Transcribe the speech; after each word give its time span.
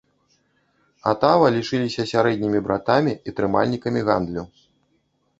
Атава 1.11 1.51
лічыліся 1.57 2.05
сярэднімі 2.11 2.61
братамі 2.67 3.13
і 3.27 3.35
трымальнікамі 3.41 4.01
гандлю. 4.09 4.43